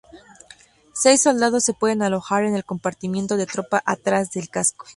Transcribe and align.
Seis 0.95 1.21
soldados 1.21 1.63
se 1.63 1.75
pueden 1.75 2.01
alojar 2.01 2.43
en 2.45 2.55
el 2.55 2.65
compartimiento 2.65 3.37
de 3.37 3.45
tropa 3.45 3.83
atrás 3.85 4.31
del 4.31 4.49
casco. 4.49 4.87